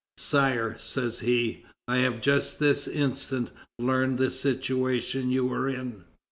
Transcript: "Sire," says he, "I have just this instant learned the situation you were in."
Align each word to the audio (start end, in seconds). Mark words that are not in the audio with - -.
"Sire," 0.17 0.77
says 0.79 1.19
he, 1.19 1.63
"I 1.87 1.97
have 1.99 2.21
just 2.21 2.57
this 2.57 2.87
instant 2.87 3.51
learned 3.77 4.17
the 4.17 4.31
situation 4.31 5.29
you 5.29 5.45
were 5.45 5.69
in." 5.69 6.05